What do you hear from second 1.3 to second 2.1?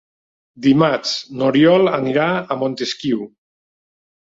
n'Oriol